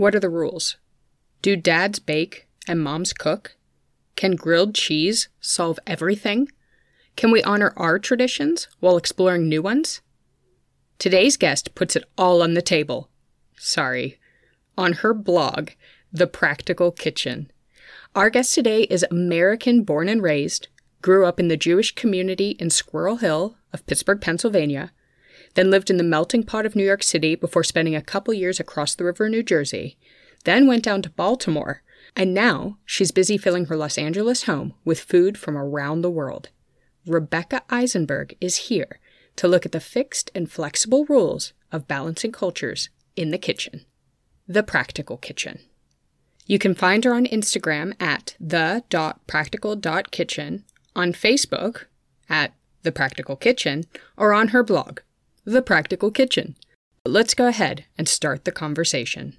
[0.00, 0.78] What are the rules?
[1.42, 3.56] Do dads bake and moms cook?
[4.16, 6.48] Can grilled cheese solve everything?
[7.16, 10.00] Can we honor our traditions while exploring new ones?
[10.98, 13.10] Today's guest puts it all on the table.
[13.58, 14.18] Sorry.
[14.78, 15.72] On her blog,
[16.10, 17.52] The Practical Kitchen.
[18.14, 20.68] Our guest today is American born and raised,
[21.02, 24.92] grew up in the Jewish community in Squirrel Hill of Pittsburgh, Pennsylvania,
[25.54, 28.60] then lived in the melting pot of New York City before spending a couple years
[28.60, 29.96] across the river in New Jersey,
[30.44, 31.82] then went down to Baltimore,
[32.16, 36.50] and now she's busy filling her Los Angeles home with food from around the world.
[37.06, 39.00] Rebecca Eisenberg is here
[39.36, 43.84] to look at the fixed and flexible rules of balancing cultures in the kitchen.
[44.46, 45.60] The Practical Kitchen.
[46.46, 50.64] You can find her on Instagram at the.practical.kitchen,
[50.96, 51.84] on Facebook
[52.28, 53.84] at The Practical Kitchen,
[54.16, 55.00] or on her blog,
[55.46, 56.54] The Practical Kitchen.
[57.06, 59.38] Let's go ahead and start the conversation.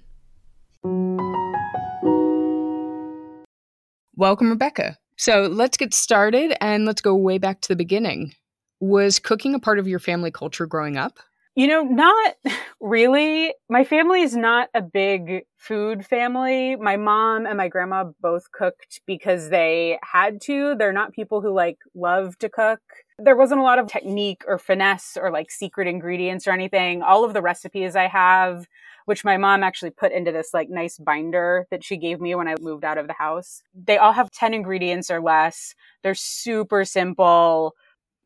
[4.16, 4.98] Welcome, Rebecca.
[5.16, 8.34] So let's get started and let's go way back to the beginning.
[8.80, 11.20] Was cooking a part of your family culture growing up?
[11.54, 12.34] You know, not
[12.80, 13.54] really.
[13.68, 16.76] My family is not a big food family.
[16.76, 20.74] My mom and my grandma both cooked because they had to.
[20.74, 22.80] They're not people who like love to cook.
[23.18, 27.02] There wasn't a lot of technique or finesse or like secret ingredients or anything.
[27.02, 28.66] All of the recipes I have,
[29.04, 32.48] which my mom actually put into this like nice binder that she gave me when
[32.48, 35.74] I moved out of the house, they all have 10 ingredients or less.
[36.02, 37.74] They're super simple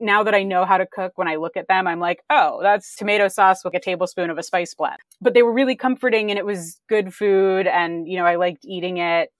[0.01, 2.61] now that I know how to cook, when I look at them, I'm like, oh,
[2.63, 4.99] that's tomato sauce with a tablespoon of a spice blend.
[5.21, 7.67] But they were really comforting and it was good food.
[7.67, 9.31] And, you know, I liked eating it.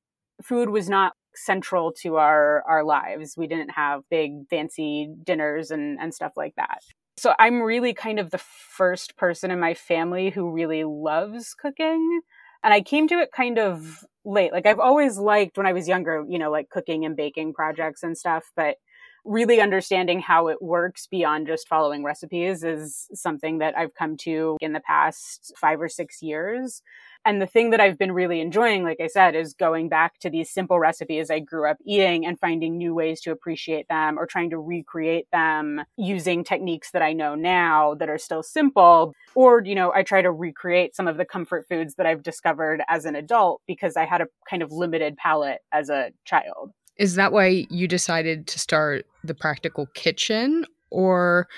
[0.43, 3.35] Food was not central to our, our lives.
[3.37, 6.81] We didn't have big fancy dinners and, and stuff like that.
[7.19, 12.21] So I'm really kind of the first person in my family who really loves cooking.
[12.63, 14.53] And I came to it kind of late.
[14.53, 18.03] Like I've always liked when I was younger, you know, like cooking and baking projects
[18.03, 18.77] and stuff, but
[19.27, 24.57] really understanding how it works beyond just following recipes is something that I've come to
[24.61, 26.83] in the past five or six years.
[27.25, 30.31] And the thing that I've been really enjoying, like I said, is going back to
[30.31, 34.27] these simple recipes I grew up eating and finding new ways to appreciate them or
[34.27, 39.13] trying to recreate them using techniques that I know now that are still simple.
[39.35, 42.83] Or, you know, I try to recreate some of the comfort foods that I've discovered
[42.87, 46.71] as an adult because I had a kind of limited palate as a child.
[46.99, 51.49] Is that why you decided to start the practical kitchen or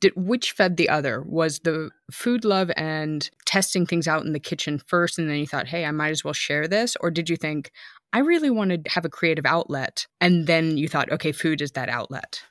[0.00, 1.22] did which fed the other?
[1.22, 5.46] Was the food love and testing things out in the kitchen first and then you
[5.46, 7.70] thought, "Hey, I might as well share this?" Or did you think,
[8.12, 11.72] "I really want to have a creative outlet." And then you thought, "Okay, food is
[11.72, 12.42] that outlet."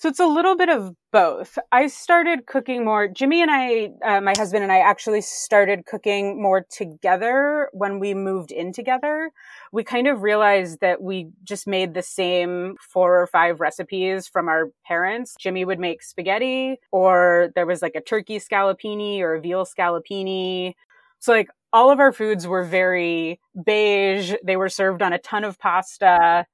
[0.00, 1.58] So it's a little bit of both.
[1.70, 3.06] I started cooking more.
[3.06, 8.14] Jimmy and I, uh, my husband and I actually started cooking more together when we
[8.14, 9.30] moved in together.
[9.72, 14.48] We kind of realized that we just made the same four or five recipes from
[14.48, 15.34] our parents.
[15.38, 20.72] Jimmy would make spaghetti, or there was like a turkey scallopini or a veal scallopini.
[21.18, 24.32] So like all of our foods were very beige.
[24.42, 26.46] They were served on a ton of pasta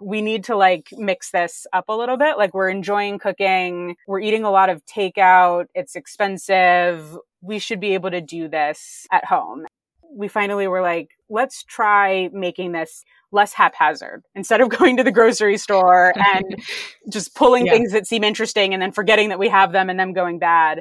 [0.00, 2.38] we need to like mix this up a little bit.
[2.38, 3.96] Like we're enjoying cooking.
[4.06, 5.66] We're eating a lot of takeout.
[5.74, 7.18] It's expensive.
[7.40, 9.66] We should be able to do this at home.
[10.10, 15.12] We finally were like, let's try making this less haphazard instead of going to the
[15.12, 16.62] grocery store and
[17.12, 17.72] just pulling yeah.
[17.72, 20.80] things that seem interesting and then forgetting that we have them and them going bad.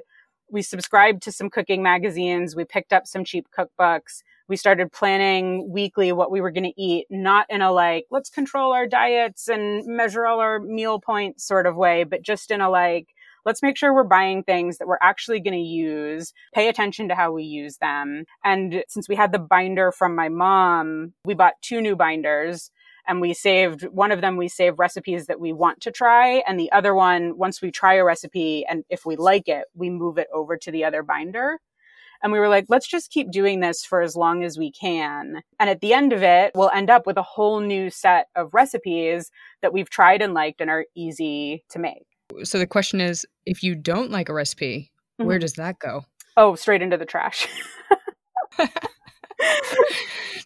[0.49, 2.55] We subscribed to some cooking magazines.
[2.55, 6.81] We picked up some cheap cookbooks we started planning weekly what we were going to
[6.81, 11.45] eat, not in a like, let's control our diets and measure all our meal points
[11.45, 13.07] sort of way, but just in a like,
[13.45, 17.15] let's make sure we're buying things that we're actually going to use, pay attention to
[17.15, 18.25] how we use them.
[18.43, 22.71] And since we had the binder from my mom, we bought two new binders
[23.07, 26.59] and we saved one of them we save recipes that we want to try and
[26.59, 30.17] the other one once we try a recipe and if we like it we move
[30.17, 31.59] it over to the other binder
[32.23, 35.41] and we were like, let's just keep doing this for as long as we can.
[35.59, 38.53] And at the end of it, we'll end up with a whole new set of
[38.53, 39.31] recipes
[39.61, 42.05] that we've tried and liked and are easy to make.
[42.43, 45.27] So the question is if you don't like a recipe, mm-hmm.
[45.27, 46.05] where does that go?
[46.35, 47.47] Oh, straight into the trash.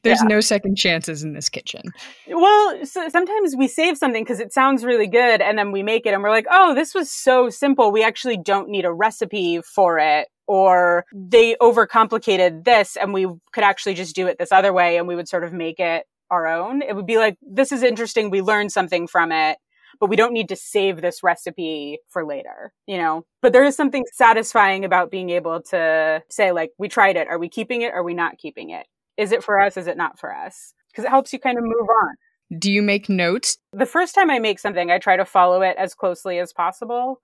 [0.04, 0.28] There's yeah.
[0.28, 1.84] no second chances in this kitchen.
[2.28, 6.06] Well, so sometimes we save something because it sounds really good and then we make
[6.06, 7.92] it and we're like, oh, this was so simple.
[7.92, 13.64] We actually don't need a recipe for it or they overcomplicated this and we could
[13.64, 16.46] actually just do it this other way and we would sort of make it our
[16.46, 16.82] own.
[16.82, 18.30] It would be like, this is interesting.
[18.30, 19.60] We learned something from it,
[20.02, 23.24] but we don't need to save this recipe for later, you know?
[23.42, 27.30] But there is something satisfying about being able to say, like, we tried it.
[27.30, 27.94] Are we keeping it?
[27.94, 28.88] Are we not keeping it?
[29.16, 29.78] Is it for us?
[29.78, 30.74] Is it not for us?
[30.92, 32.60] Because it helps you kind of move on.
[32.60, 33.58] Do you make notes?
[33.72, 37.22] The first time I make something, I try to follow it as closely as possible,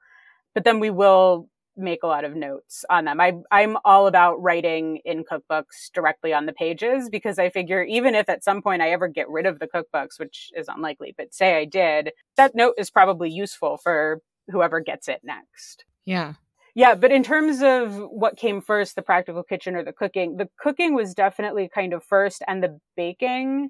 [0.53, 3.21] but then we will make a lot of notes on them.
[3.21, 8.15] I, I'm all about writing in cookbooks directly on the pages because I figure even
[8.15, 11.33] if at some point I ever get rid of the cookbooks, which is unlikely, but
[11.33, 15.85] say I did, that note is probably useful for whoever gets it next.
[16.05, 16.33] Yeah.
[16.75, 20.47] Yeah, but in terms of what came first, the practical kitchen or the cooking, the
[20.59, 23.69] cooking was definitely kind of first and the baking.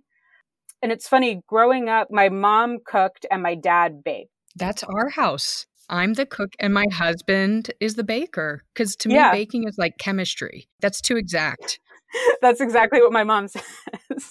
[0.81, 4.31] And it's funny, growing up, my mom cooked and my dad baked.
[4.57, 5.67] That's our house.
[5.89, 8.63] I'm the cook and my husband is the baker.
[8.73, 10.67] Because to me, baking is like chemistry.
[10.81, 11.79] That's too exact.
[12.41, 13.63] That's exactly what my mom says.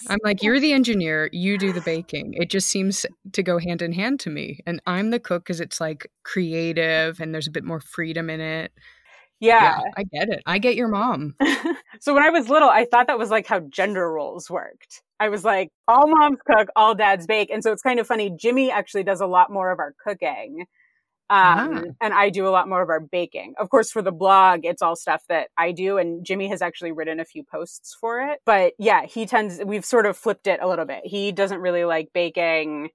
[0.08, 2.35] I'm like, you're the engineer, you do the baking.
[2.35, 4.61] It just seems to go hand in hand to me.
[4.67, 8.41] And I'm the cook because it's like creative and there's a bit more freedom in
[8.41, 8.73] it.
[9.41, 9.79] yeah.
[9.97, 10.43] I get it.
[10.47, 11.35] I get your mom.
[12.00, 15.02] so when I was little, I thought that was like how gender roles worked.
[15.20, 17.50] I was like, all moms cook, all dads bake.
[17.50, 18.31] And so it's kind of funny.
[18.31, 20.64] Jimmy actually does a lot more of our cooking.
[21.28, 21.37] Um,
[21.75, 21.82] Ah.
[22.00, 23.55] and I do a lot more of our baking.
[23.58, 25.99] Of course, for the blog, it's all stuff that I do.
[25.99, 28.40] And Jimmy has actually written a few posts for it.
[28.46, 31.00] But yeah, he tends, we've sort of flipped it a little bit.
[31.05, 32.90] He doesn't really like baking.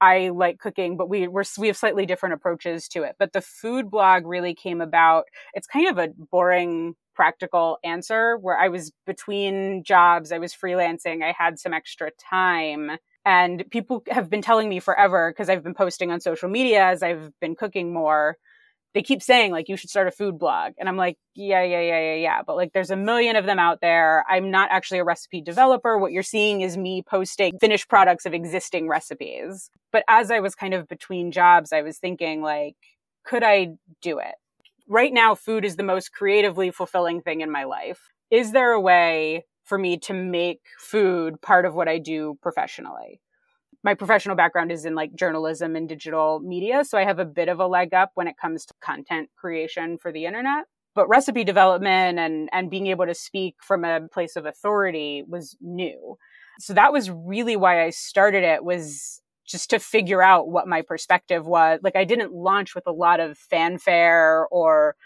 [0.00, 3.16] I like cooking, but we we're, we have slightly different approaches to it.
[3.18, 5.24] But the food blog really came about.
[5.54, 11.24] It's kind of a boring practical answer where I was between jobs, I was freelancing,
[11.24, 12.92] I had some extra time.
[13.28, 17.02] And people have been telling me forever because I've been posting on social media as
[17.02, 18.38] I've been cooking more.
[18.94, 20.72] They keep saying like you should start a food blog.
[20.78, 22.40] And I'm like, yeah, yeah, yeah, yeah, yeah.
[22.46, 24.24] But like there's a million of them out there.
[24.30, 25.98] I'm not actually a recipe developer.
[25.98, 29.68] What you're seeing is me posting finished products of existing recipes.
[29.92, 32.76] But as I was kind of between jobs, I was thinking like,
[33.26, 34.36] could I do it?
[34.88, 38.00] Right now, food is the most creatively fulfilling thing in my life.
[38.30, 43.20] Is there a way for me to make food part of what I do professionally?
[43.84, 47.48] My professional background is in like journalism and digital media, so I have a bit
[47.48, 50.64] of a leg up when it comes to content creation for the internet.
[50.94, 55.56] But recipe development and, and being able to speak from a place of authority was
[55.60, 56.16] new.
[56.58, 60.82] So that was really why I started it was just to figure out what my
[60.82, 61.78] perspective was.
[61.82, 64.96] Like I didn't launch with a lot of fanfare or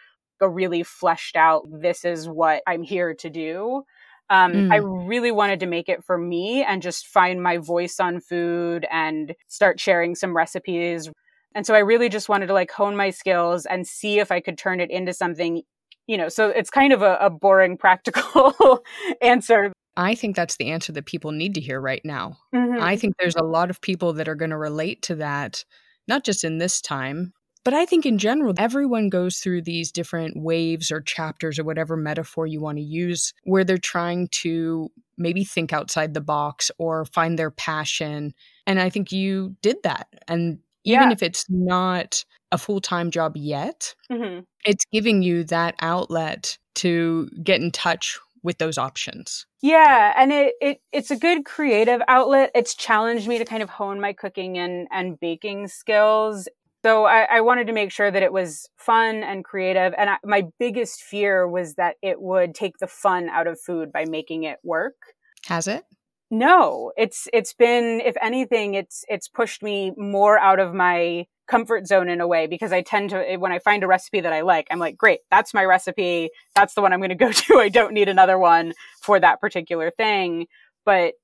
[0.42, 3.84] a really fleshed out, this is what I'm here to do.
[4.32, 4.72] Um, Mm.
[4.72, 8.86] I really wanted to make it for me and just find my voice on food
[8.90, 11.10] and start sharing some recipes.
[11.54, 14.40] And so I really just wanted to like hone my skills and see if I
[14.40, 15.62] could turn it into something,
[16.06, 18.82] you know, so it's kind of a, a boring practical
[19.20, 19.70] answer.
[19.98, 22.38] I think that's the answer that people need to hear right now.
[22.54, 22.80] Mhm.
[22.80, 25.62] I think there's a lot of people that are going to relate to that,
[26.08, 30.36] not just in this time, but I think in general, everyone goes through these different
[30.42, 35.44] waves or chapters or whatever metaphor you want to use, where they're trying to maybe
[35.44, 38.34] think outside the box or find their passion.
[38.66, 40.08] And I think you did that.
[40.28, 41.12] And even Yeah.
[41.12, 44.44] if it's not a full time job yet, Mhm.
[44.64, 49.46] it's giving you that outlet to get in touch with those options.
[49.60, 52.50] Yeah, and it, it it's a good creative outlet.
[52.56, 56.48] It's challenged me to kind of hone my cooking and and baking skills.
[56.84, 59.94] So I, I wanted to make sure that it was fun and creative.
[59.96, 63.92] And I, my biggest fear was that it would take the fun out of food
[63.92, 64.96] by making it work.
[65.46, 65.84] Has it?
[66.30, 71.86] No, it's it's been if anything, it's it's pushed me more out of my comfort
[71.86, 74.40] zone in a way because I tend to when I find a recipe that I
[74.40, 76.30] like, I'm like, great, that's my recipe.
[76.56, 77.58] That's the one I'm going to go to.
[77.58, 78.72] I don't need another one
[79.02, 80.46] for that particular thing.
[80.86, 81.14] But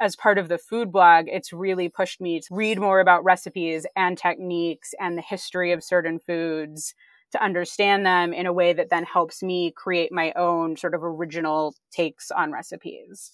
[0.00, 3.86] as part of the food blog, it's really pushed me to read more about recipes
[3.96, 6.94] and techniques and the history of certain foods
[7.32, 11.02] to understand them in a way that then helps me create my own sort of
[11.02, 13.32] original takes on recipes.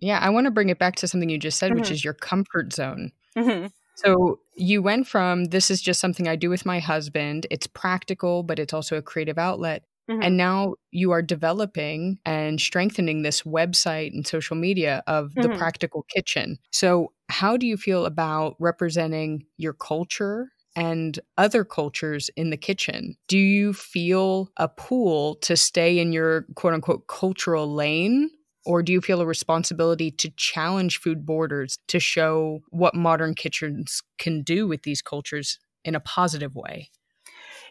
[0.00, 1.92] Yeah, I want to bring it back to something you just said, which Mhm.
[1.92, 3.12] is your comfort zone.
[3.36, 7.46] hmm So you went from this is just something I do with my husband.
[7.50, 9.84] It's practical, but it's also a creative outlet.
[10.08, 10.22] Mhm.
[10.22, 15.48] And now you are developing and strengthening this website and social media of the Mhm.
[15.48, 16.58] practical kitchen.
[16.72, 23.16] So, how do you feel about representing your culture and other cultures in the kitchen?
[23.28, 28.30] Do you feel a pull to stay in your quote unquote cultural lane?
[28.64, 34.02] Or do you feel a responsibility to challenge food borders to show what modern kitchens
[34.18, 36.90] can do with these cultures in a positive way?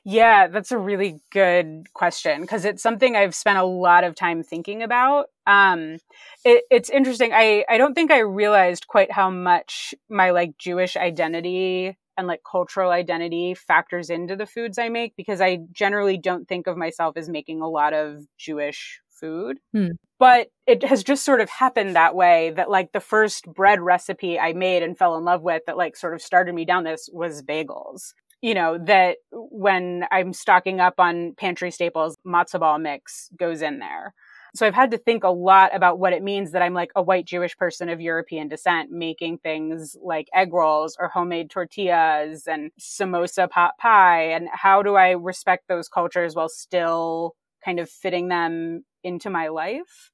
[0.10, 4.42] Yeah, that's a really good question because it's something I've spent a lot of time
[4.42, 5.26] thinking about.
[5.46, 5.98] Um,
[6.46, 7.32] it, it's interesting.
[7.34, 12.40] I, I don't think I realized quite how much my like Jewish identity and like
[12.50, 17.18] cultural identity factors into the foods I make because I generally don't think of myself
[17.18, 19.58] as making a lot of Jewish food.
[19.74, 19.88] Hmm.
[20.20, 24.40] but it has just sort of happened that way that like the first bread recipe
[24.40, 27.10] I made and fell in love with that like sort of started me down this
[27.12, 28.14] was bagels.
[28.48, 33.80] You know, that when I'm stocking up on pantry staples, matzo ball mix goes in
[33.80, 34.14] there.
[34.56, 37.02] So I've had to think a lot about what it means that I'm like a
[37.02, 42.72] white Jewish person of European descent making things like egg rolls or homemade tortillas and
[42.80, 44.24] samosa pot pie.
[44.24, 47.36] And how do I respect those cultures while still
[47.66, 50.10] kind of fitting them into my life?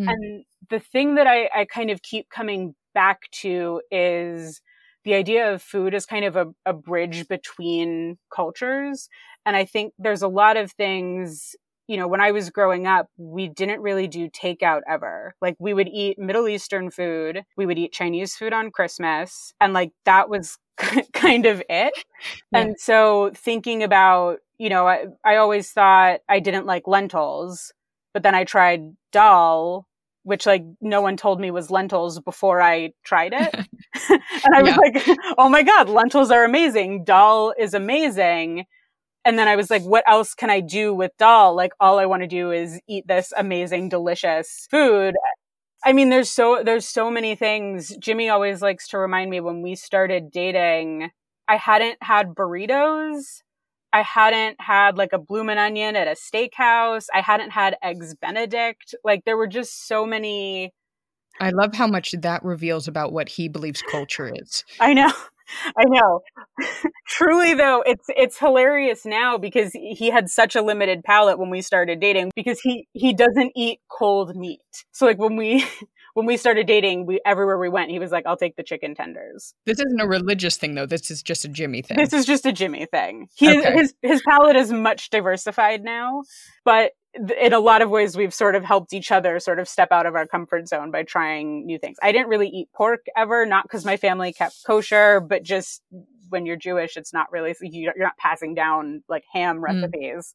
[0.00, 0.08] Mm.
[0.08, 4.62] And the thing that I, I kind of keep coming back to is
[5.04, 9.08] the idea of food is kind of a, a bridge between cultures.
[9.46, 11.54] And I think there's a lot of things
[11.86, 15.34] you know, when I was growing up, we didn't really do takeout ever.
[15.42, 19.74] Like we would eat Middle Eastern food, we would eat Chinese food on Christmas, and
[19.74, 20.58] like that was
[21.12, 21.92] kind of it.
[22.52, 22.60] Yeah.
[22.60, 27.72] And so thinking about, you know, I, I always thought I didn't like lentils,
[28.14, 29.86] but then I tried dal
[30.24, 33.54] which like no one told me was lentils before I tried it.
[34.10, 37.04] and I was like, oh my God, lentils are amazing.
[37.04, 38.64] Dal is amazing.
[39.24, 41.54] And then I was like, what else can I do with dal?
[41.54, 45.14] Like all I want to do is eat this amazing, delicious food.
[45.84, 47.94] I mean, there's so, there's so many things.
[47.98, 51.10] Jimmy always likes to remind me when we started dating,
[51.46, 53.42] I hadn't had burritos
[53.94, 57.06] I hadn't had like a bloomin' onion at a steakhouse.
[57.14, 58.94] I hadn't had eggs benedict.
[59.04, 60.72] Like there were just so many
[61.40, 64.64] I love how much that reveals about what he believes culture is.
[64.80, 65.12] I know.
[65.76, 66.22] I know.
[67.06, 71.60] Truly though, it's it's hilarious now because he had such a limited palate when we
[71.60, 74.60] started dating because he he doesn't eat cold meat.
[74.92, 75.64] So like when we
[76.14, 78.94] when we started dating, we everywhere we went, he was like, "I'll take the chicken
[78.94, 80.86] tenders." This isn't a religious thing, though.
[80.86, 81.96] This is just a Jimmy thing.
[81.96, 83.28] This is just a Jimmy thing.
[83.34, 83.72] He okay.
[83.74, 86.22] his his palate is much diversified now,
[86.64, 86.92] but
[87.40, 90.06] in a lot of ways, we've sort of helped each other sort of step out
[90.06, 91.96] of our comfort zone by trying new things.
[92.02, 95.82] I didn't really eat pork ever, not because my family kept kosher, but just
[96.28, 99.62] when you're Jewish, it's not really you're not passing down like ham mm.
[99.62, 100.34] recipes.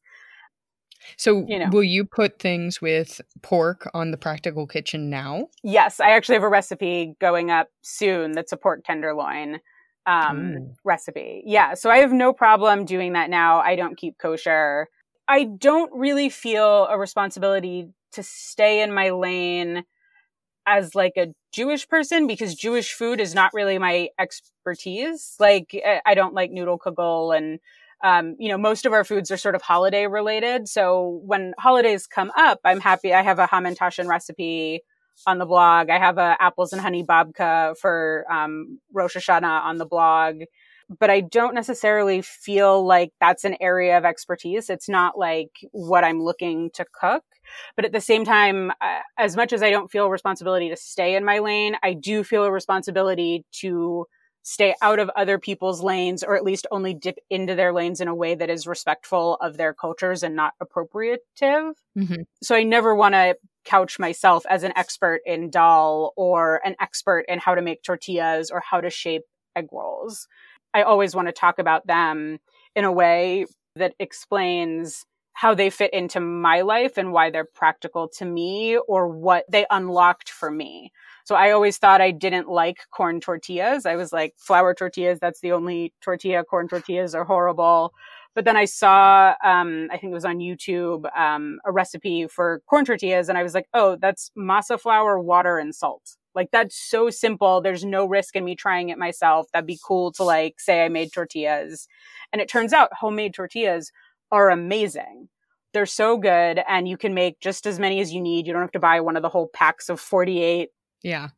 [1.16, 1.68] So, you know.
[1.70, 5.48] will you put things with pork on the practical kitchen now?
[5.62, 9.60] Yes, I actually have a recipe going up soon that's a pork tenderloin
[10.06, 10.74] um, mm.
[10.84, 11.42] recipe.
[11.46, 13.60] Yeah, so I have no problem doing that now.
[13.60, 14.88] I don't keep kosher.
[15.28, 19.84] I don't really feel a responsibility to stay in my lane
[20.66, 25.36] as like a Jewish person because Jewish food is not really my expertise.
[25.38, 27.60] Like I don't like noodle kugel and
[28.02, 30.68] um, you know, most of our foods are sort of holiday related.
[30.68, 33.12] So when holidays come up, I'm happy.
[33.12, 34.82] I have a hamantaschen recipe
[35.26, 35.90] on the blog.
[35.90, 40.42] I have a apples and honey babka for um, Rosh Hashanah on the blog.
[40.98, 44.68] But I don't necessarily feel like that's an area of expertise.
[44.68, 47.22] It's not like what I'm looking to cook.
[47.76, 50.76] But at the same time, uh, as much as I don't feel a responsibility to
[50.76, 54.06] stay in my lane, I do feel a responsibility to
[54.42, 58.08] stay out of other people's lanes or at least only dip into their lanes in
[58.08, 61.74] a way that is respectful of their cultures and not appropriative.
[61.96, 62.22] Mm-hmm.
[62.42, 67.26] So I never want to couch myself as an expert in dal or an expert
[67.28, 69.22] in how to make tortillas or how to shape
[69.54, 70.26] egg rolls.
[70.72, 72.38] I always want to talk about them
[72.74, 78.08] in a way that explains how they fit into my life and why they're practical
[78.08, 80.92] to me or what they unlocked for me.
[81.30, 83.86] So I always thought I didn't like corn tortillas.
[83.86, 86.42] I was like, flour tortillas, that's the only tortilla.
[86.42, 87.94] Corn tortillas are horrible.
[88.34, 92.62] But then I saw, um, I think it was on YouTube, um, a recipe for
[92.66, 93.28] corn tortillas.
[93.28, 96.16] And I was like, oh, that's masa flour, water, and salt.
[96.34, 97.60] Like that's so simple.
[97.60, 99.46] There's no risk in me trying it myself.
[99.52, 101.86] That'd be cool to like say I made tortillas.
[102.32, 103.92] And it turns out homemade tortillas
[104.32, 105.28] are amazing.
[105.74, 108.48] They're so good and you can make just as many as you need.
[108.48, 110.70] You don't have to buy one of the whole packs of 48
[111.02, 111.28] yeah.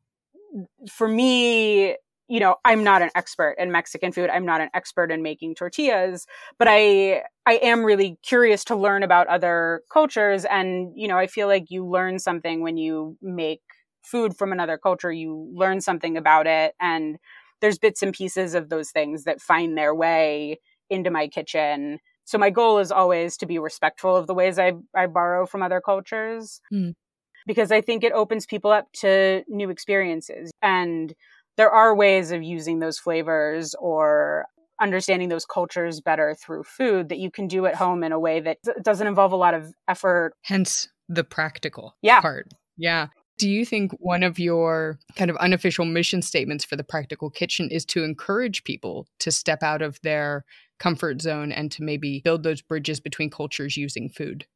[0.90, 1.97] For me,
[2.28, 4.31] you know, I'm not an expert in Mexican food.
[4.31, 6.26] I'm not an expert in making tortillas,
[6.59, 11.26] but I I am really curious to learn about other cultures and, you know, I
[11.26, 13.61] feel like you learn something when you make
[14.02, 15.12] food from another culture.
[15.12, 17.19] You learn something about it and
[17.61, 20.59] there's bits and pieces of those things that find their way
[20.90, 21.99] into my kitchen.
[22.25, 25.62] So my goal is always to be respectful of the ways I, I borrow from
[25.62, 26.61] other cultures.
[26.73, 26.95] Mm
[27.46, 30.50] because I think it opens people up to new experiences.
[30.62, 31.14] And
[31.56, 34.46] there are ways of using those flavors or
[34.80, 38.40] understanding those cultures better through food that you can do at home in a way
[38.40, 40.34] that doesn't involve a lot of effort.
[40.42, 42.20] Hence the practical yeah.
[42.20, 42.49] part.
[42.76, 43.08] Yeah.
[43.38, 47.70] Do you think one of your kind of unofficial mission statements for the practical kitchen
[47.70, 50.44] is to encourage people to step out of their
[50.78, 54.46] comfort zone and to maybe build those bridges between cultures using food.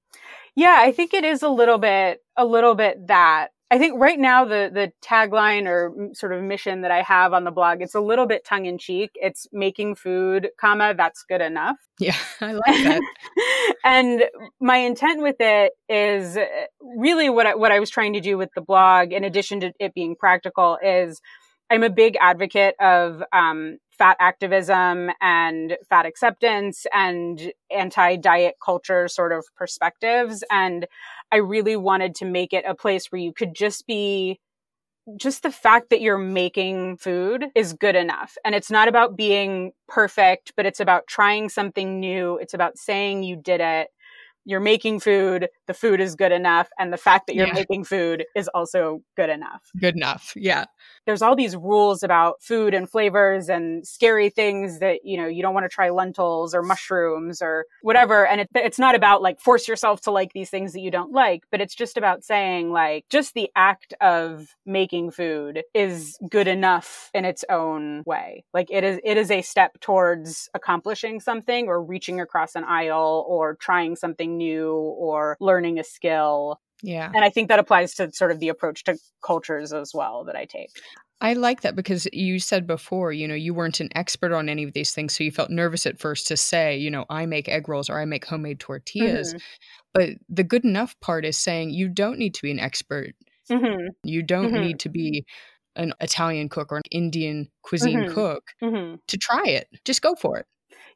[0.55, 4.19] Yeah, I think it is a little bit a little bit that I think right
[4.19, 7.95] now the the tagline or sort of mission that I have on the blog it's
[7.95, 9.11] a little bit tongue in cheek.
[9.17, 11.77] It's making food, comma that's good enough.
[11.99, 13.03] Yeah, I like that.
[13.85, 14.25] and
[14.61, 16.39] my intent with it is
[16.81, 19.73] really what I, what I was trying to do with the blog, in addition to
[19.81, 21.21] it being practical, is
[21.71, 29.09] I'm a big advocate of um, fat activism and fat acceptance and anti diet culture
[29.09, 30.45] sort of perspectives.
[30.51, 30.87] And
[31.33, 34.39] I really wanted to make it a place where you could just be
[35.17, 38.37] just the fact that you're making food is good enough.
[38.45, 42.39] And it's not about being perfect, but it's about trying something new.
[42.39, 43.89] It's about saying you did it
[44.47, 47.53] you're making food, the food is good enough, and the fact that you're yeah.
[47.53, 49.65] making food is also good enough.
[49.79, 50.33] Good enough.
[50.37, 50.67] Yeah.
[51.07, 55.43] There's all these rules about food and flavors and scary things that, you know, you
[55.43, 58.27] don't want to try lentils or mushrooms or whatever.
[58.27, 61.13] And it, it's not about like force yourself to like these things that you don't
[61.13, 66.49] like, but it's just about saying like just the act of making food is good
[66.49, 68.45] enough in its own way.
[68.53, 73.25] Like it is, it is a step towards accomplishing something or reaching across an aisle
[73.29, 76.61] or trying something new or learning a skill.
[76.83, 77.11] Yeah.
[77.15, 80.37] And I think that applies to sort of the approach to cultures as well that
[80.37, 80.71] I take.
[81.21, 84.65] I like that because you said before, you know, you weren't an expert on any
[84.65, 85.17] of these things.
[85.17, 87.99] So you felt nervous at first to say, you know, I make egg rolls or
[87.99, 89.33] I make homemade tortillas.
[89.33, 89.39] Mm-hmm.
[89.95, 93.15] But the good enough part is saying you don't need to be an expert.
[93.51, 93.89] Mm-hmm.
[94.05, 94.63] You don't mm-hmm.
[94.63, 95.25] need to be
[95.75, 98.15] an Italian cook or an Indian cuisine mm-hmm.
[98.15, 98.97] cook mm-hmm.
[99.07, 99.69] to try it.
[99.87, 100.47] Just go for it.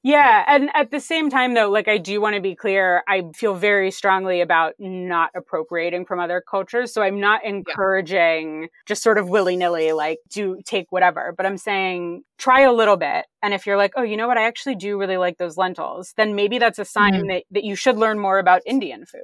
[0.03, 0.45] Yeah.
[0.47, 3.55] And at the same time, though, like I do want to be clear, I feel
[3.55, 6.93] very strongly about not appropriating from other cultures.
[6.93, 8.69] So I'm not encouraging yeah.
[8.87, 12.97] just sort of willy nilly, like do take whatever, but I'm saying try a little
[12.97, 13.27] bit.
[13.43, 14.39] And if you're like, oh, you know what?
[14.39, 17.29] I actually do really like those lentils, then maybe that's a sign mm-hmm.
[17.29, 19.21] that, that you should learn more about Indian food.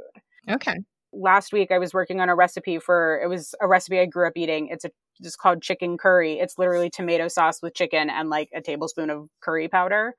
[0.51, 0.75] Okay
[1.13, 4.27] last week I was working on a recipe for it was a recipe I grew
[4.27, 4.69] up eating.
[4.69, 6.39] It's a it's called chicken curry.
[6.39, 10.15] It's literally tomato sauce with chicken and like a tablespoon of curry powder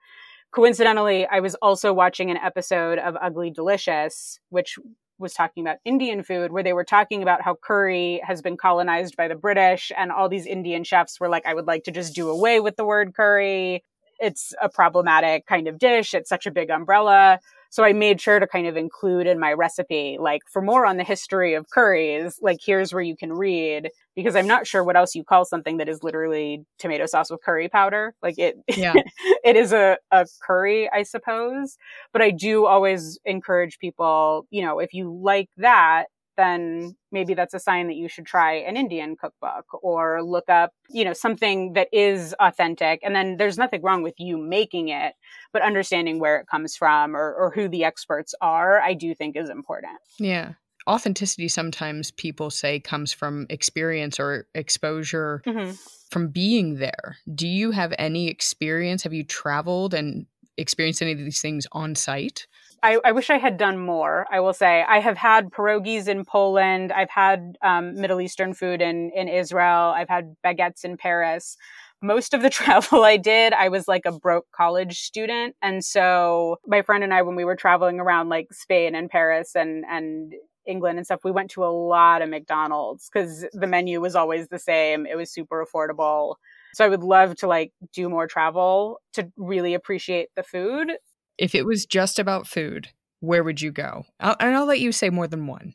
[0.51, 4.77] coincidentally, I was also watching an episode of Ugly Delicious, which
[5.19, 9.17] was talking about Indian food, where they were talking about how curry has been colonized
[9.17, 12.13] by the British, and all these Indian chefs were like, I would like to just
[12.13, 13.83] do away with the word curry.
[14.19, 16.13] It's a problematic kind of dish.
[16.13, 17.39] It's such a big umbrella.
[17.69, 20.97] So I made sure to kind of include in my recipe, like for more on
[20.97, 24.95] the history of curries, like here's where you can read because I'm not sure what
[24.95, 28.15] else you call something that is literally tomato sauce with curry powder.
[28.23, 28.93] Like it, yeah.
[29.43, 31.77] it is a, a curry, I suppose.
[32.13, 36.05] But I do always encourage people, you know, if you like that,
[36.37, 40.71] then maybe that's a sign that you should try an Indian cookbook or look up,
[40.89, 43.01] you know, something that is authentic.
[43.03, 45.13] And then there's nothing wrong with you making it,
[45.51, 49.35] but understanding where it comes from or, or who the experts are, I do think
[49.35, 49.97] is important.
[50.19, 50.53] Yeah.
[50.87, 55.71] Authenticity sometimes people say comes from experience or exposure mm-hmm.
[56.09, 57.17] from being there.
[57.33, 59.03] Do you have any experience?
[59.03, 62.47] Have you traveled and experienced any of these things on site?
[62.83, 64.25] I, I, wish I had done more.
[64.31, 66.91] I will say I have had pierogies in Poland.
[66.91, 69.93] I've had um, Middle Eastern food in in Israel.
[69.95, 71.57] I've had baguettes in Paris.
[72.01, 76.57] Most of the travel I did, I was like a broke college student, and so
[76.67, 80.33] my friend and I, when we were traveling around like Spain and Paris and and
[80.67, 84.49] England and stuff, we went to a lot of McDonald's because the menu was always
[84.49, 85.05] the same.
[85.05, 86.35] It was super affordable.
[86.73, 90.91] So I would love to like do more travel to really appreciate the food
[91.37, 94.05] if it was just about food, where would you go?
[94.19, 95.73] I'll, and I'll let you say more than one.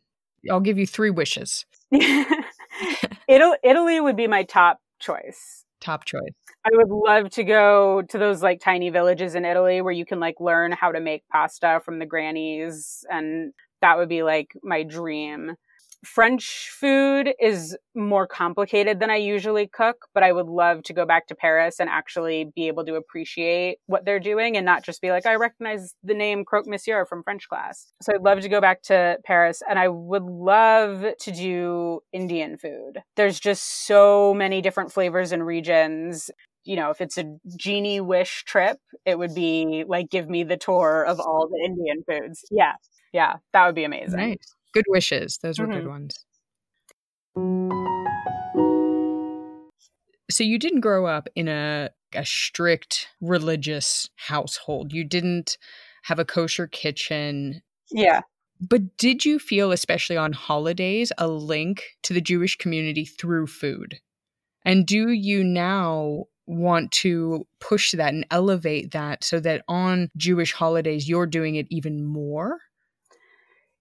[0.51, 1.65] I'll give you three wishes.
[3.29, 5.65] Italy, Italy would be my top choice.
[5.81, 6.21] Top choice.
[6.65, 10.21] I would love to go to those like tiny villages in Italy where you can
[10.21, 14.85] like learn how to make pasta from the grannies and that would be like my
[14.85, 15.57] dream.
[16.05, 21.07] French food is more complicated than I usually cook, but I would love to go
[21.07, 25.01] back to Paris and actually be able to appreciate what they're doing and not just
[25.01, 27.93] be like, I recognize the name Croque Monsieur from French class.
[28.03, 32.59] So I'd love to go back to Paris and I would love to do Indian
[32.59, 33.03] food.
[33.17, 36.31] There's just so many different flavors and regions
[36.65, 37.25] you know, if it's a
[37.57, 42.05] genie wish trip, it would be like give me the tour of all the Indian
[42.09, 42.45] foods.
[42.53, 42.75] Yeah.
[43.13, 43.35] Yeah.
[43.53, 44.21] That would be amazing.
[44.21, 44.55] Nice.
[44.73, 45.39] Good wishes.
[45.43, 45.79] Those were mm-hmm.
[45.79, 46.25] good ones.
[50.31, 54.93] So you didn't grow up in a a strict religious household.
[54.93, 55.57] You didn't
[56.05, 57.63] have a kosher kitchen.
[57.91, 58.23] Yeah.
[58.61, 63.99] But did you feel, especially on holidays, a link to the Jewish community through food?
[64.65, 70.53] And do you now want to push that and elevate that so that on Jewish
[70.53, 72.59] holidays you're doing it even more?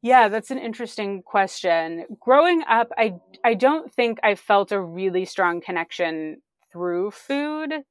[0.01, 2.05] Yeah, that's an interesting question.
[2.19, 7.83] Growing up, I I don't think I felt a really strong connection through food.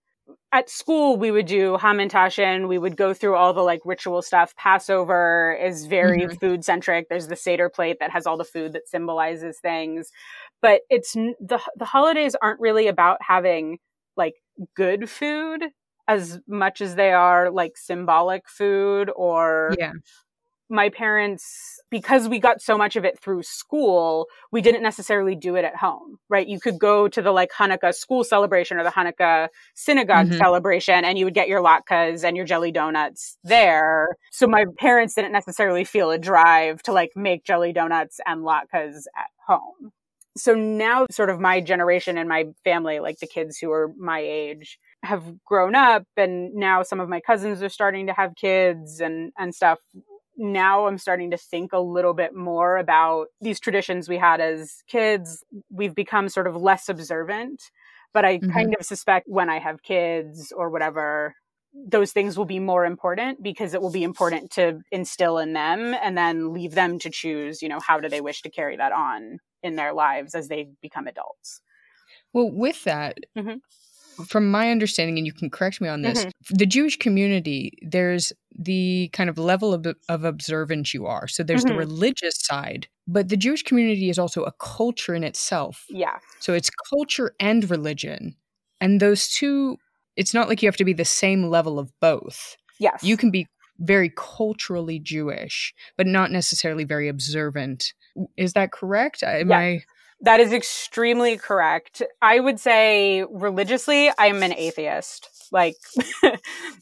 [0.53, 2.69] At school, we would do Hamantaschen.
[2.69, 4.55] We would go through all the like ritual stuff.
[4.57, 6.37] Passover is very mm-hmm.
[6.39, 7.09] food centric.
[7.09, 10.11] There's the Seder plate that has all the food that symbolizes things.
[10.61, 13.79] But it's the the holidays aren't really about having
[14.17, 14.35] like
[14.75, 15.65] good food
[16.09, 19.93] as much as they are like symbolic food or yeah
[20.71, 25.57] my parents, because we got so much of it through school, we didn't necessarily do
[25.57, 26.47] it at home, right?
[26.47, 30.39] You could go to the like Hanukkah school celebration or the Hanukkah synagogue mm-hmm.
[30.39, 34.17] celebration and you would get your latkes and your jelly donuts there.
[34.31, 39.05] So my parents didn't necessarily feel a drive to like make jelly donuts and latkes
[39.19, 39.93] at home.
[40.37, 44.21] So now sort of my generation and my family, like the kids who are my
[44.21, 49.01] age, have grown up and now some of my cousins are starting to have kids
[49.01, 49.79] and and stuff
[50.41, 54.83] now I'm starting to think a little bit more about these traditions we had as
[54.89, 55.45] kids.
[55.71, 57.63] We've become sort of less observant,
[58.15, 58.51] but I mm-hmm.
[58.51, 61.35] kind of suspect when I have kids or whatever,
[61.75, 65.95] those things will be more important because it will be important to instill in them
[66.03, 68.93] and then leave them to choose, you know, how do they wish to carry that
[68.93, 71.61] on in their lives as they become adults.
[72.33, 73.59] Well, with that, mm-hmm
[74.27, 76.55] from my understanding, and you can correct me on this, mm-hmm.
[76.57, 81.27] the Jewish community, there's the kind of level of, of observance you are.
[81.29, 81.75] So there's mm-hmm.
[81.75, 85.85] the religious side, but the Jewish community is also a culture in itself.
[85.89, 86.19] Yeah.
[86.41, 88.37] So it's culture and religion.
[88.81, 89.77] And those two,
[90.17, 92.57] it's not like you have to be the same level of both.
[92.79, 93.03] Yes.
[93.03, 93.47] You can be
[93.79, 97.95] very culturally Jewish, but not necessarily very observant.
[98.37, 99.23] Is that correct?
[99.23, 99.53] Am.
[99.53, 99.83] I
[100.23, 102.03] that is extremely correct.
[102.21, 105.29] I would say religiously, I'm an atheist.
[105.53, 105.77] Like,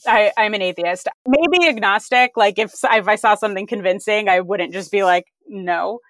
[0.06, 1.08] I, I'm an atheist.
[1.26, 2.32] Maybe agnostic.
[2.36, 6.00] Like, if if I saw something convincing, I wouldn't just be like, no.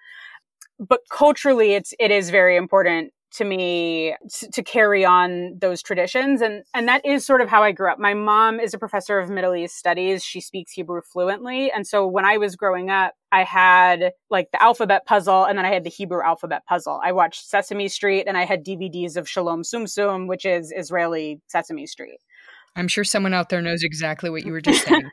[0.79, 4.15] But culturally, it's it is very important to me
[4.53, 7.99] to, carry on those traditions and and that is sort of how I grew up.
[7.99, 10.23] My mom is a professor of Middle East studies.
[10.23, 14.61] She speaks Hebrew fluently and so when I was growing up I had like the
[14.61, 16.99] alphabet puzzle and then I had the Hebrew alphabet puzzle.
[17.03, 21.85] I watched Sesame Street and I had DVDs of Shalom Sumsum which is Israeli Sesame
[21.85, 22.19] Street.
[22.75, 25.09] I'm sure someone out there knows exactly what you were just saying.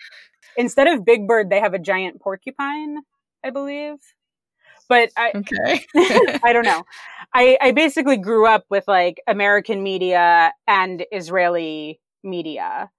[0.56, 2.98] Instead of Big Bird they have a giant porcupine,
[3.42, 3.96] I believe
[4.88, 5.86] but I, okay.
[6.42, 6.84] I don't know.
[7.34, 12.90] I, I basically grew up with like American media and Israeli media.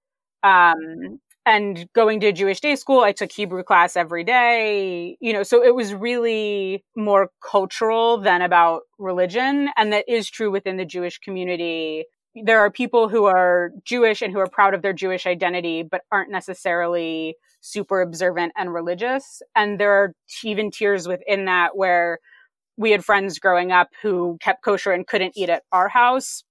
[0.42, 5.44] Um, and going to Jewish day school, I took Hebrew class every day, you know,
[5.44, 9.70] so it was really more cultural than about religion.
[9.76, 12.04] And that is true within the Jewish community.
[12.34, 16.02] There are people who are Jewish and who are proud of their Jewish identity, but
[16.10, 19.40] aren't necessarily super observant and religious.
[19.54, 22.18] And there are even tiers within that where
[22.76, 26.44] we had friends growing up who kept kosher and couldn't eat at our house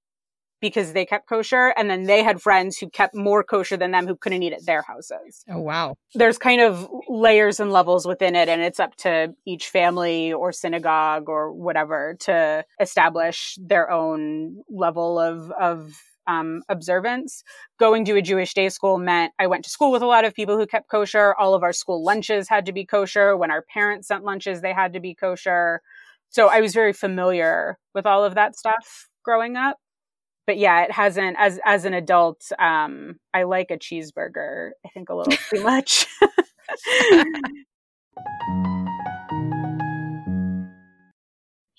[0.61, 1.73] because they kept kosher.
[1.77, 4.65] And then they had friends who kept more kosher than them who couldn't eat at
[4.65, 5.43] their houses.
[5.49, 5.95] Oh, wow.
[6.15, 8.49] There's kind of layers and levels within it.
[8.49, 15.19] And it's up to each family or synagogue or whatever to establish their own level
[15.19, 15.93] of, of
[16.27, 17.43] um, observance.
[17.79, 20.33] Going to a Jewish day school meant I went to school with a lot of
[20.33, 21.35] people who kept kosher.
[21.35, 23.37] All of our school lunches had to be kosher.
[23.37, 25.81] When our parents sent lunches, they had to be kosher.
[26.35, 29.77] So I was very familiar with all of that stuff growing up.
[30.45, 35.07] But yeah, it hasn't as as an adult, um, I like a cheeseburger, I think
[35.07, 36.07] a little too much.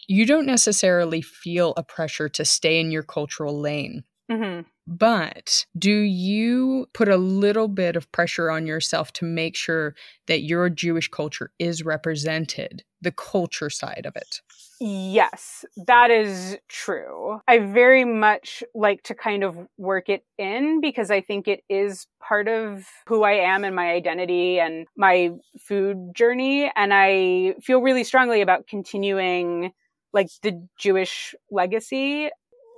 [0.09, 4.05] you don't necessarily feel a pressure to stay in your cultural lane.
[4.33, 4.63] Mm-hmm.
[4.87, 9.95] But do you put a little bit of pressure on yourself to make sure
[10.27, 14.41] that your Jewish culture is represented, the culture side of it?
[14.79, 17.41] Yes, that is true.
[17.49, 22.07] I very much like to kind of work it in because I think it is
[22.21, 26.71] part of who I am and my identity and my food journey.
[26.77, 29.73] And I feel really strongly about continuing
[30.13, 32.31] like the Jewish legacy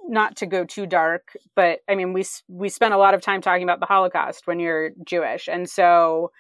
[0.09, 3.41] not to go too dark, but I mean, we we spent a lot of time
[3.41, 6.33] talking about the Holocaust when you're Jewish, and so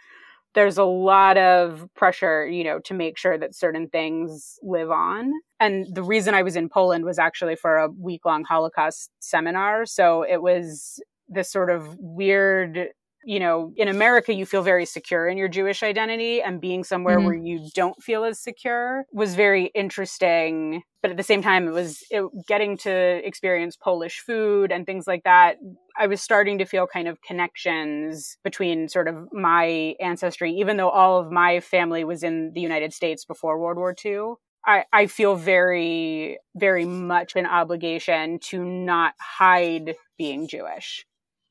[0.54, 5.30] there's a lot of pressure, you know, to make sure that certain things live on.
[5.60, 9.86] And the reason I was in Poland was actually for a week long Holocaust seminar,
[9.86, 12.88] so it was this sort of weird
[13.28, 17.18] you know, in America, you feel very secure in your Jewish identity, and being somewhere
[17.18, 17.26] mm-hmm.
[17.26, 20.82] where you don't feel as secure was very interesting.
[21.02, 25.06] But at the same time, it was it, getting to experience Polish food and things
[25.06, 25.58] like that.
[25.94, 30.88] I was starting to feel kind of connections between sort of my ancestry, even though
[30.88, 34.36] all of my family was in the United States before World War II.
[34.64, 41.04] I, I feel very, very much an obligation to not hide being Jewish.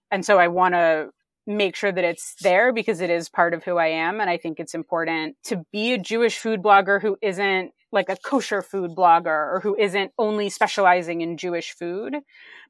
[0.09, 1.11] And so I want to
[1.47, 4.19] make sure that it's there because it is part of who I am.
[4.19, 8.17] And I think it's important to be a Jewish food blogger who isn't like a
[8.17, 12.17] kosher food blogger or who isn't only specializing in Jewish food,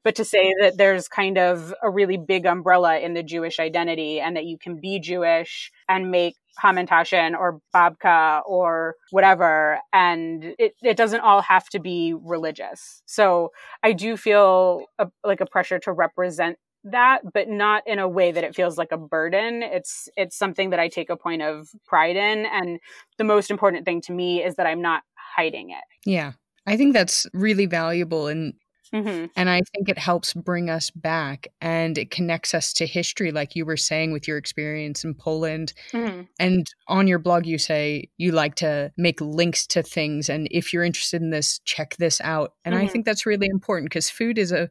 [0.04, 4.20] but to say that there's kind of a really big umbrella in the Jewish identity
[4.20, 9.80] and that you can be Jewish and make hamantashen or babka or whatever.
[9.92, 13.02] And it, it doesn't all have to be religious.
[13.06, 13.50] So
[13.82, 18.32] I do feel a, like a pressure to represent that but not in a way
[18.32, 21.68] that it feels like a burden it's it's something that i take a point of
[21.86, 22.78] pride in and
[23.16, 25.02] the most important thing to me is that i'm not
[25.36, 26.32] hiding it yeah
[26.66, 28.54] i think that's really valuable and
[28.94, 29.26] mm-hmm.
[29.34, 33.56] and i think it helps bring us back and it connects us to history like
[33.56, 36.22] you were saying with your experience in poland mm-hmm.
[36.38, 40.72] and on your blog you say you like to make links to things and if
[40.72, 42.84] you're interested in this check this out and mm-hmm.
[42.84, 44.70] i think that's really important because food is a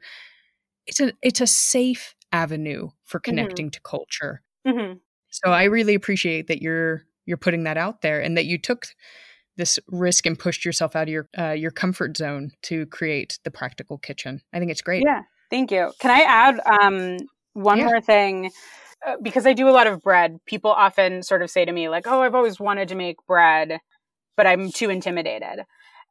[0.88, 3.30] it's a it's a safe avenue for mm-hmm.
[3.30, 3.71] connecting mm-hmm.
[3.71, 4.41] to culture.
[4.65, 4.97] Mm-hmm.
[5.30, 8.88] So I really appreciate that you're you're putting that out there and that you took
[9.58, 13.52] this risk and pushed yourself out of your uh, your comfort zone to create the
[13.52, 14.41] practical kitchen.
[14.54, 15.04] I think it's great.
[15.06, 15.91] Yeah, thank you.
[16.00, 17.17] Can I add um,
[17.54, 17.86] one yeah.
[17.86, 18.52] more thing?
[19.06, 21.89] Uh, because I do a lot of bread, people often sort of say to me
[21.89, 23.80] like, "Oh, I've always wanted to make bread,
[24.36, 25.65] but I'm too intimidated."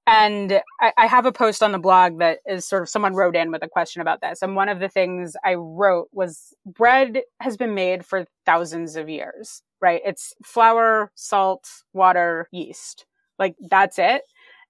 [0.07, 3.35] And I, I, have a post on the blog that is sort of someone wrote
[3.35, 4.41] in with a question about this.
[4.41, 9.09] And one of the things I wrote was bread has been made for thousands of
[9.09, 10.01] years, right?
[10.05, 13.05] It's flour, salt, water, yeast.
[13.41, 14.23] Like that's it.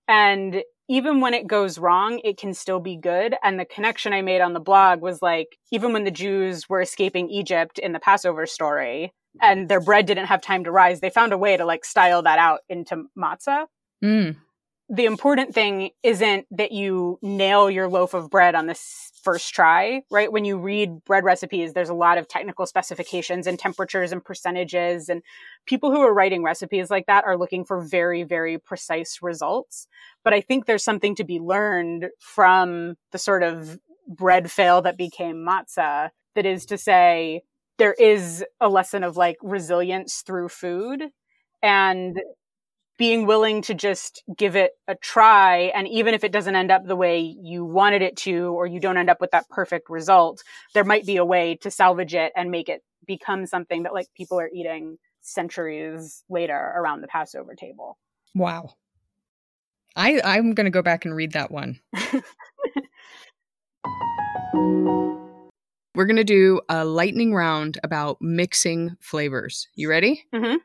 [0.09, 3.35] And even when it goes wrong, it can still be good.
[3.42, 6.81] And the connection I made on the blog was like, even when the Jews were
[6.81, 11.11] escaping Egypt in the Passover story and their bread didn't have time to rise, they
[11.11, 13.66] found a way to like style that out into matzah.
[14.03, 14.37] Mm
[14.88, 20.03] the important thing isn't that you nail your loaf of bread on this first try,
[20.09, 20.31] right?
[20.31, 25.09] When you read bread recipes, there's a lot of technical specifications and temperatures and percentages.
[25.09, 25.22] And
[25.66, 29.88] people who are writing recipes like that are looking for very, very precise results.
[30.22, 34.96] But I think there's something to be learned from the sort of bread fail that
[34.96, 36.11] became matzah.
[36.37, 37.42] That is to say,
[37.79, 41.07] there is a lesson of like resilience through food.
[41.62, 42.20] And
[42.96, 45.72] being willing to just give it a try.
[45.74, 48.80] And even if it doesn't end up the way you wanted it to, or you
[48.80, 50.42] don't end up with that perfect result,
[50.74, 54.09] there might be a way to salvage it and make it become something that like
[54.16, 57.98] people are eating centuries later around the Passover table.
[58.35, 58.70] Wow.
[59.94, 61.80] I, I'm going to go back and read that one.
[65.94, 69.68] We're going to do a lightning round about mixing flavors.
[69.74, 70.24] You ready?
[70.35, 70.56] Mm-hmm.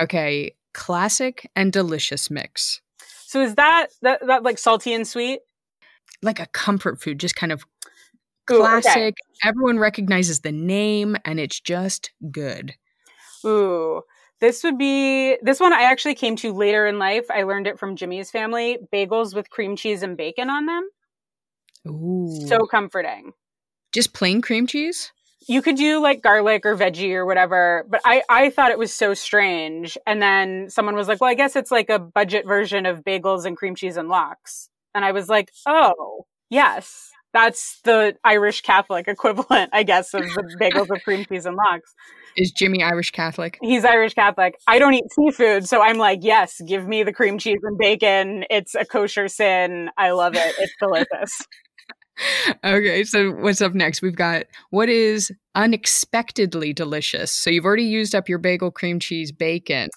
[0.00, 2.80] Okay classic and delicious mix.
[3.26, 5.40] So is that that, that like salty and sweet?
[6.22, 7.64] Like a comfort food, just kind of
[8.46, 8.96] classic.
[8.96, 9.12] Ooh, okay.
[9.42, 12.74] Everyone recognizes the name and it's just good.
[13.44, 14.02] Ooh.
[14.40, 17.26] This would be this one I actually came to later in life.
[17.30, 18.78] I learned it from Jimmy's family.
[18.92, 20.88] Bagels with cream cheese and bacon on them.
[21.86, 22.46] Ooh.
[22.48, 23.32] So comforting.
[23.92, 25.12] Just plain cream cheese?
[25.48, 28.92] You could do like garlic or veggie or whatever but i i thought it was
[28.92, 29.98] so strange.
[30.06, 33.44] And then someone was like well i guess it's like a budget version of bagels
[33.44, 34.68] and cream cheese and lox.
[34.94, 37.10] And i was like oh yes.
[37.32, 41.94] That's the irish catholic equivalent i guess of the bagels with cream cheese and lox.
[42.36, 43.58] Is jimmy irish catholic?
[43.62, 44.54] He's irish catholic.
[44.66, 48.44] I don't eat seafood so i'm like yes give me the cream cheese and bacon.
[48.50, 49.90] It's a kosher sin.
[49.96, 50.54] I love it.
[50.58, 51.42] It's delicious
[52.64, 54.02] okay, so what's up next?
[54.02, 57.30] We've got what is unexpectedly delicious.
[57.30, 59.88] So you've already used up your bagel cream cheese bacon.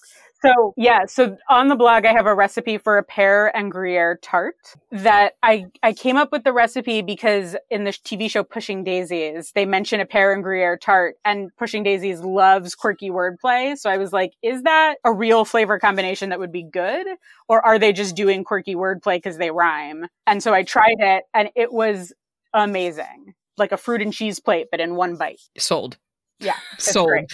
[0.45, 4.19] So, yeah, so on the blog, I have a recipe for a pear and Gruyere
[4.21, 4.55] tart
[4.91, 9.51] that I, I came up with the recipe because in the TV show Pushing Daisies,
[9.53, 13.77] they mention a pear and Gruyere tart, and Pushing Daisies loves quirky wordplay.
[13.77, 17.07] So I was like, is that a real flavor combination that would be good?
[17.47, 20.07] Or are they just doing quirky wordplay because they rhyme?
[20.27, 22.13] And so I tried it, and it was
[22.53, 25.39] amazing like a fruit and cheese plate, but in one bite.
[25.57, 25.97] Sold.
[26.39, 26.57] Yeah.
[26.77, 27.07] Sold.
[27.07, 27.31] Great.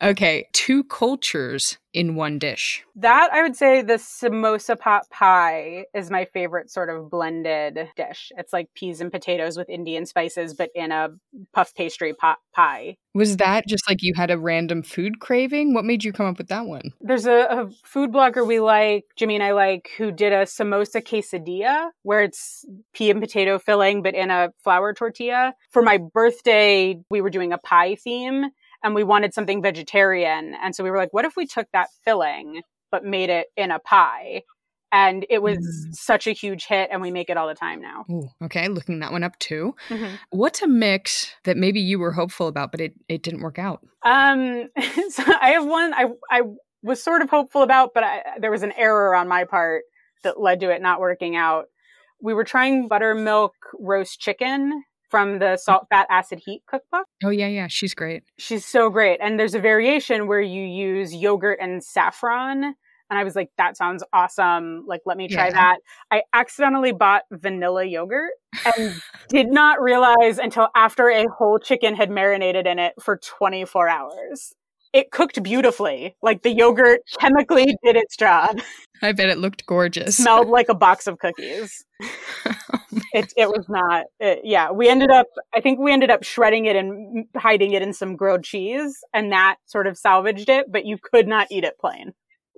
[0.00, 2.84] Okay, two cultures in one dish.
[2.94, 8.30] That I would say the samosa pot pie is my favorite sort of blended dish.
[8.36, 11.08] It's like peas and potatoes with Indian spices, but in a
[11.52, 12.96] puff pastry pot pie.
[13.14, 15.74] Was that just like you had a random food craving?
[15.74, 16.92] What made you come up with that one?
[17.00, 21.02] There's a, a food blogger we like, Jimmy and I like, who did a samosa
[21.02, 25.54] quesadilla where it's pea and potato filling, but in a flour tortilla.
[25.70, 28.50] For my birthday, we were doing a pie theme
[28.82, 30.54] and we wanted something vegetarian.
[30.62, 33.70] And so we were like, what if we took that filling but made it in
[33.70, 34.42] a pie?
[34.90, 35.94] And it was mm.
[35.94, 38.06] such a huge hit, and we make it all the time now.
[38.10, 39.74] Ooh, okay, looking that one up too.
[39.90, 40.14] Mm-hmm.
[40.30, 43.86] What's a mix that maybe you were hopeful about, but it, it didn't work out?
[44.02, 44.70] Um,
[45.10, 46.42] so I have one I I
[46.82, 49.82] was sort of hopeful about, but I, there was an error on my part
[50.22, 51.66] that led to it not working out.
[52.20, 57.06] We were trying buttermilk roast chicken from the salt, fat, acid, heat cookbook.
[57.24, 57.66] Oh, yeah, yeah.
[57.68, 58.24] She's great.
[58.38, 59.20] She's so great.
[59.22, 62.74] And there's a variation where you use yogurt and saffron.
[63.10, 64.84] And I was like, that sounds awesome.
[64.86, 65.52] Like, let me try yeah.
[65.52, 65.78] that.
[66.10, 68.32] I accidentally bought vanilla yogurt
[68.76, 73.88] and did not realize until after a whole chicken had marinated in it for 24
[73.88, 74.54] hours
[74.98, 76.16] it cooked beautifully.
[76.22, 78.60] Like the yogurt chemically did its job.
[79.00, 80.16] I bet it looked gorgeous.
[80.16, 81.84] Smelled like a box of cookies.
[82.02, 82.54] oh
[83.12, 84.06] it it was not.
[84.18, 85.26] It, yeah, we ended up.
[85.54, 89.30] I think we ended up shredding it and hiding it in some grilled cheese, and
[89.30, 90.66] that sort of salvaged it.
[90.70, 92.12] But you could not eat it plain.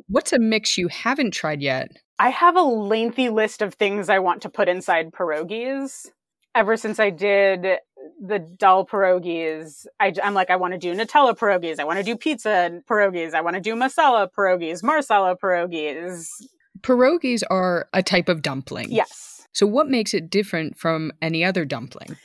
[0.09, 1.91] What's a mix you haven't tried yet?
[2.19, 6.07] I have a lengthy list of things I want to put inside pierogies
[6.55, 7.67] ever since I did
[8.21, 11.79] the dal pierogies, I, am like, I want to do Nutella pierogies.
[11.79, 13.35] I want to do pizza pierogies.
[13.35, 16.29] I want to do masala pierogies, marsala pierogies.
[16.81, 18.91] Pierogies are a type of dumpling.
[18.91, 19.47] Yes.
[19.53, 22.17] So, what makes it different from any other dumpling?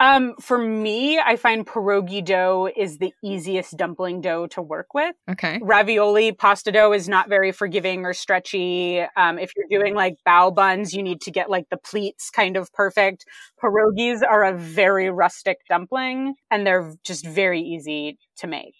[0.00, 5.14] Um, for me, I find pierogi dough is the easiest dumpling dough to work with.
[5.30, 5.60] Okay.
[5.62, 9.04] Ravioli pasta dough is not very forgiving or stretchy.
[9.16, 12.56] Um, if you're doing like bao buns, you need to get like the pleats kind
[12.56, 13.26] of perfect.
[13.62, 18.76] Pierogis are a very rustic dumpling and they're just very easy to make.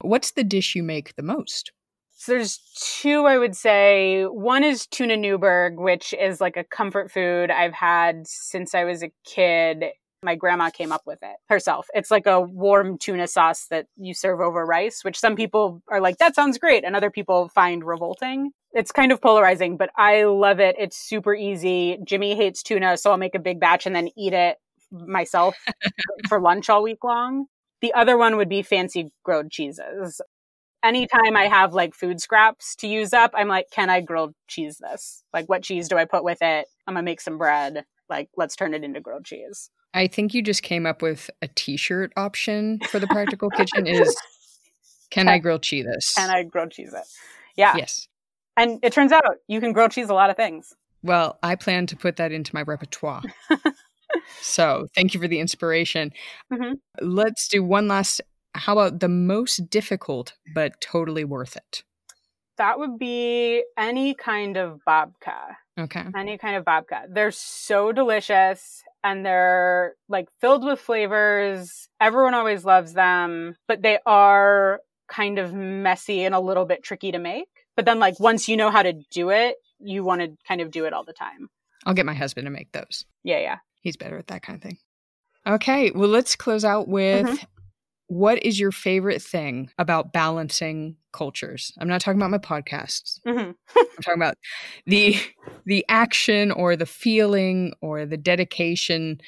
[0.00, 1.72] What's the dish you make the most?
[2.16, 4.22] So there's two I would say.
[4.22, 9.02] One is tuna Newburg, which is like a comfort food I've had since I was
[9.02, 9.84] a kid.
[10.24, 11.86] My grandma came up with it herself.
[11.94, 16.00] It's like a warm tuna sauce that you serve over rice, which some people are
[16.00, 16.84] like, that sounds great.
[16.84, 18.52] And other people find revolting.
[18.72, 20.76] It's kind of polarizing, but I love it.
[20.78, 21.98] It's super easy.
[22.04, 24.56] Jimmy hates tuna, so I'll make a big batch and then eat it
[24.90, 25.56] myself
[26.28, 27.46] for lunch all week long.
[27.80, 30.20] The other one would be fancy grilled cheeses.
[30.82, 34.78] Anytime I have like food scraps to use up, I'm like, can I grilled cheese
[34.78, 35.22] this?
[35.32, 36.66] Like, what cheese do I put with it?
[36.86, 37.84] I'm gonna make some bread.
[38.08, 39.70] Like, let's turn it into grilled cheese.
[39.94, 44.14] I think you just came up with a t-shirt option for the practical kitchen is
[45.10, 46.14] can I grill cheese this?
[46.14, 47.04] Can I grill cheese it?
[47.56, 47.76] Yeah.
[47.76, 48.08] Yes.
[48.56, 50.74] And it turns out you can grill cheese a lot of things.
[51.02, 53.22] Well, I plan to put that into my repertoire.
[54.40, 56.12] so thank you for the inspiration.
[56.52, 56.74] Mm-hmm.
[57.00, 58.20] Let's do one last.
[58.56, 61.82] How about the most difficult but totally worth it?
[62.56, 65.56] That would be any kind of babka.
[65.78, 66.04] Okay.
[66.16, 67.06] Any kind of babka.
[67.08, 71.88] They're so delicious and they're like filled with flavors.
[72.00, 77.12] Everyone always loves them, but they are kind of messy and a little bit tricky
[77.12, 77.48] to make.
[77.76, 80.70] But then, like, once you know how to do it, you want to kind of
[80.70, 81.48] do it all the time.
[81.84, 83.04] I'll get my husband to make those.
[83.24, 83.58] Yeah, yeah.
[83.80, 84.78] He's better at that kind of thing.
[85.46, 87.44] Okay, well, let's close out with mm-hmm.
[88.14, 91.72] What is your favorite thing about balancing cultures?
[91.80, 93.18] I'm not talking about my podcasts.
[93.26, 93.50] Mm-hmm.
[93.76, 94.36] I'm talking about
[94.86, 95.16] the
[95.66, 99.20] the action or the feeling or the dedication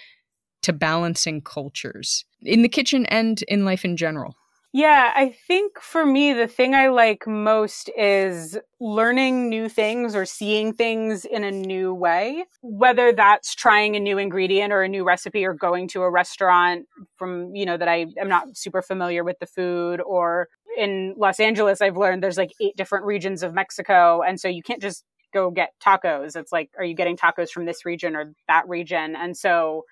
[0.63, 4.37] to balancing cultures in the kitchen and in life in general.
[4.79, 10.27] Yeah, I think for me, the thing I like most is learning new things or
[10.27, 15.03] seeing things in a new way, whether that's trying a new ingredient or a new
[15.03, 16.85] recipe or going to a restaurant
[17.17, 21.41] from, you know, that I am not super familiar with the food or in Los
[21.41, 24.21] Angeles, I've learned there's like eight different regions of Mexico.
[24.21, 26.37] And so you can't just go get tacos.
[26.37, 29.17] It's like, are you getting tacos from this region or that region?
[29.17, 29.85] And so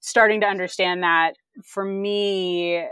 [0.00, 2.84] starting to understand that for me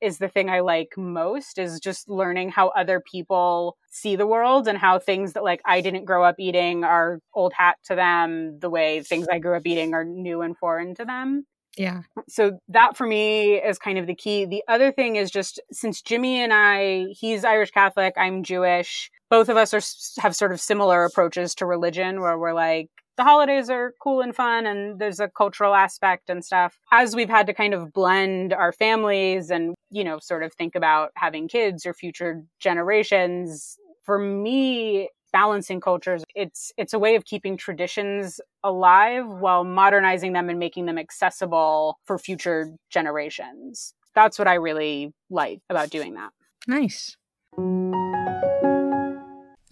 [0.00, 4.68] is the thing I like most is just learning how other people see the world
[4.68, 8.58] and how things that like I didn't grow up eating are old hat to them,
[8.58, 11.46] the way things I grew up eating are new and foreign to them.
[11.76, 12.02] Yeah.
[12.28, 14.46] So that for me is kind of the key.
[14.46, 19.10] The other thing is just since Jimmy and I, he's Irish Catholic, I'm Jewish.
[19.28, 23.24] Both of us are have sort of similar approaches to religion where we're like the
[23.24, 26.78] holidays are cool and fun and there's a cultural aspect and stuff.
[26.92, 30.74] As we've had to kind of blend our families and, you know, sort of think
[30.74, 37.24] about having kids or future generations, for me, balancing cultures, it's it's a way of
[37.24, 43.94] keeping traditions alive while modernizing them and making them accessible for future generations.
[44.14, 46.30] That's what I really like about doing that.
[46.66, 47.16] Nice.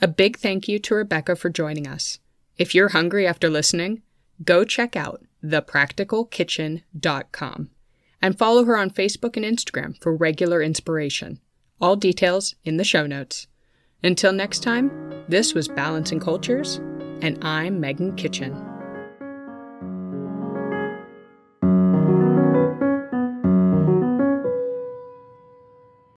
[0.00, 2.18] A big thank you to Rebecca for joining us.
[2.56, 4.02] If you're hungry after listening,
[4.44, 7.70] go check out thepracticalkitchen.com
[8.22, 11.40] and follow her on Facebook and Instagram for regular inspiration.
[11.80, 13.48] All details in the show notes.
[14.02, 16.76] Until next time, this was Balancing Cultures,
[17.20, 18.73] and I'm Megan Kitchen.